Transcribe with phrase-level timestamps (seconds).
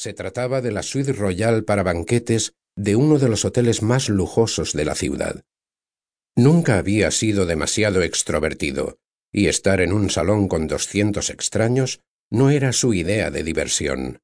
[0.00, 4.72] Se trataba de la suite royal para banquetes de uno de los hoteles más lujosos
[4.72, 5.44] de la ciudad.
[6.34, 8.96] Nunca había sido demasiado extrovertido,
[9.30, 12.00] y estar en un salón con doscientos extraños
[12.30, 14.22] no era su idea de diversión.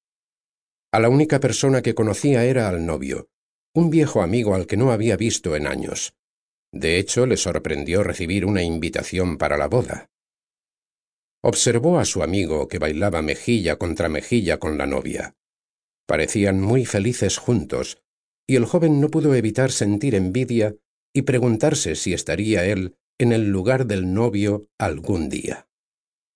[0.93, 3.29] A la única persona que conocía era al novio,
[3.75, 6.15] un viejo amigo al que no había visto en años.
[6.73, 10.09] De hecho, le sorprendió recibir una invitación para la boda.
[11.43, 15.35] Observó a su amigo que bailaba mejilla contra mejilla con la novia.
[16.07, 18.03] Parecían muy felices juntos,
[18.49, 20.77] y el joven no pudo evitar sentir envidia
[21.15, 25.67] y preguntarse si estaría él en el lugar del novio algún día.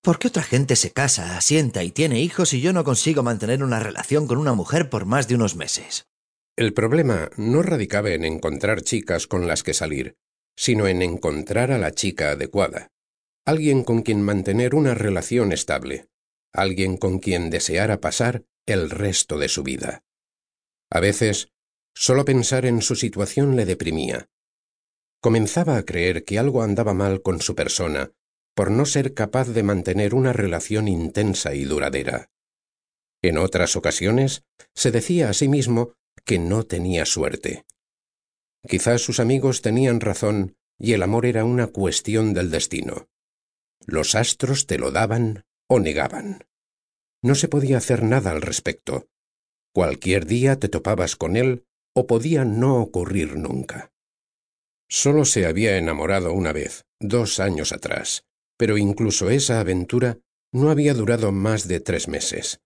[0.02, 3.62] ¿Por qué otra gente se casa, asienta y tiene hijos y yo no consigo mantener
[3.62, 6.08] una relación con una mujer por más de unos meses?
[6.56, 10.16] El problema no radicaba en encontrar chicas con las que salir,
[10.56, 12.88] sino en encontrar a la chica adecuada,
[13.46, 16.08] alguien con quien mantener una relación estable,
[16.52, 20.04] alguien con quien deseara pasar el resto de su vida.
[20.90, 21.52] A veces,
[21.94, 24.28] solo pensar en su situación le deprimía,
[25.20, 28.12] comenzaba a creer que algo andaba mal con su persona
[28.54, 32.30] por no ser capaz de mantener una relación intensa y duradera.
[33.22, 37.64] En otras ocasiones se decía a sí mismo que no tenía suerte.
[38.68, 43.08] Quizás sus amigos tenían razón y el amor era una cuestión del destino.
[43.86, 46.46] Los astros te lo daban o negaban.
[47.22, 49.06] No se podía hacer nada al respecto.
[49.74, 53.92] Cualquier día te topabas con él o podía no ocurrir nunca.
[54.88, 58.24] Solo se había enamorado una vez, dos años atrás,
[58.56, 60.18] pero incluso esa aventura
[60.52, 62.60] no había durado más de tres meses.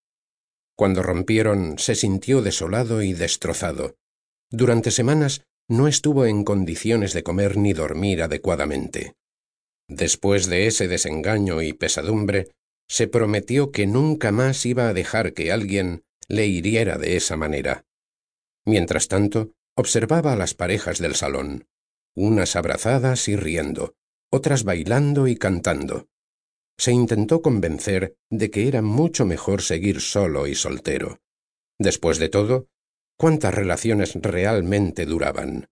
[0.76, 3.96] Cuando rompieron se sintió desolado y destrozado.
[4.50, 9.14] Durante semanas no estuvo en condiciones de comer ni dormir adecuadamente.
[9.88, 12.48] Después de ese desengaño y pesadumbre,
[12.88, 17.84] se prometió que nunca más iba a dejar que alguien le hiriera de esa manera.
[18.64, 21.66] Mientras tanto, observaba a las parejas del salón
[22.16, 23.94] unas abrazadas y riendo,
[24.30, 26.08] otras bailando y cantando.
[26.78, 31.20] Se intentó convencer de que era mucho mejor seguir solo y soltero.
[31.78, 32.68] Después de todo,
[33.16, 35.68] ¿cuántas relaciones realmente duraban?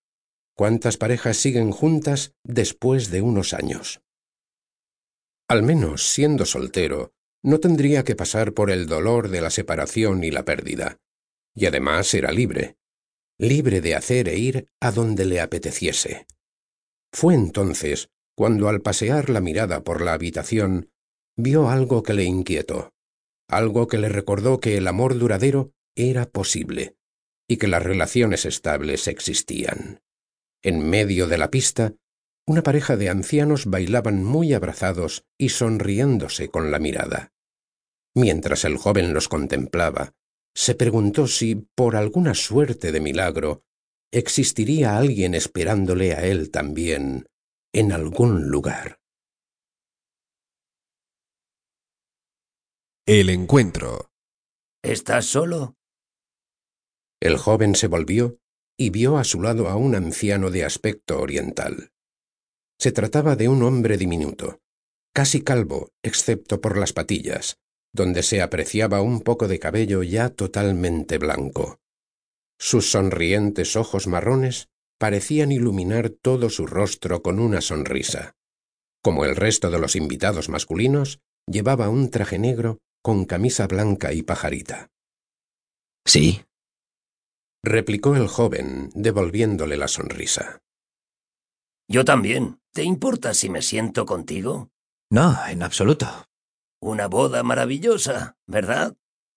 [0.55, 4.01] ¿Cuántas parejas siguen juntas después de unos años?
[5.53, 10.31] Al menos, siendo soltero, no tendría que pasar por el dolor de la separación y
[10.31, 10.97] la pérdida.
[11.55, 12.77] Y además era libre
[13.43, 16.27] libre de hacer e ir a donde le apeteciese.
[17.13, 20.91] Fue entonces cuando al pasear la mirada por la habitación
[21.37, 22.93] vio algo que le inquietó,
[23.49, 26.95] algo que le recordó que el amor duradero era posible
[27.49, 30.01] y que las relaciones estables existían.
[30.63, 31.95] En medio de la pista,
[32.47, 37.33] una pareja de ancianos bailaban muy abrazados y sonriéndose con la mirada.
[38.15, 40.13] Mientras el joven los contemplaba,
[40.55, 43.65] se preguntó si, por alguna suerte de milagro,
[44.13, 47.27] existiría alguien esperándole a él también
[47.73, 48.99] en algún lugar.
[53.07, 54.11] El encuentro.
[54.83, 55.77] ¿Estás solo?
[57.21, 58.39] El joven se volvió
[58.77, 61.92] y vio a su lado a un anciano de aspecto oriental.
[62.83, 64.59] Se trataba de un hombre diminuto,
[65.15, 67.59] casi calvo, excepto por las patillas,
[67.93, 71.79] donde se apreciaba un poco de cabello ya totalmente blanco.
[72.59, 74.67] Sus sonrientes ojos marrones
[74.99, 78.35] parecían iluminar todo su rostro con una sonrisa.
[79.01, 84.23] Como el resto de los invitados masculinos, llevaba un traje negro con camisa blanca y
[84.23, 84.91] pajarita.
[86.05, 86.43] Sí,
[87.63, 90.63] replicó el joven, devolviéndole la sonrisa.
[91.93, 92.59] Yo también.
[92.73, 94.71] ¿Te importa si me siento contigo?
[95.11, 96.07] No, en absoluto.
[96.81, 98.97] Una boda maravillosa, ¿verdad?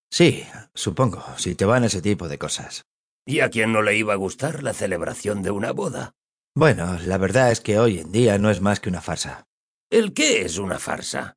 [0.09, 2.85] Sí, supongo, si te van ese tipo de cosas.
[3.25, 6.13] ¿Y a quién no le iba a gustar la celebración de una boda?
[6.55, 9.43] Bueno, la verdad es que hoy en día no es más que una farsa.
[9.91, 11.35] ¿El qué es una farsa?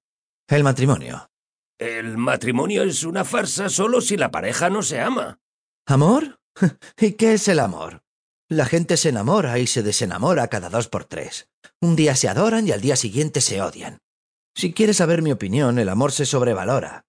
[0.48, 1.26] El matrimonio.
[1.80, 5.40] El matrimonio es una farsa solo si la pareja no se ama.
[5.84, 6.38] ¿Amor?
[6.96, 8.04] ¿Y qué es el amor?
[8.50, 11.50] La gente se enamora y se desenamora cada dos por tres.
[11.82, 13.98] Un día se adoran y al día siguiente se odian.
[14.56, 17.04] Si quieres saber mi opinión, el amor se sobrevalora,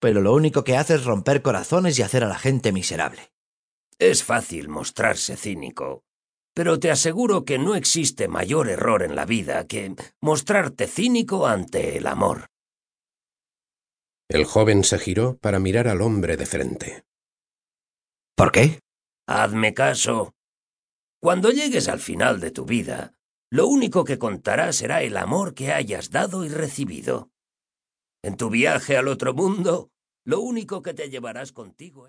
[0.00, 3.30] pero lo único que hace es romper corazones y hacer a la gente miserable.
[4.00, 6.02] Es fácil mostrarse cínico,
[6.54, 11.98] pero te aseguro que no existe mayor error en la vida que mostrarte cínico ante
[11.98, 12.46] el amor.
[14.28, 17.04] El joven se giró para mirar al hombre de frente.
[18.34, 18.80] ¿Por qué?
[19.28, 20.32] Hazme caso.
[21.22, 23.12] Cuando llegues al final de tu vida,
[23.50, 27.30] lo único que contará será el amor que hayas dado y recibido.
[28.22, 29.90] En tu viaje al otro mundo,
[30.24, 32.08] lo único que te llevarás contigo es...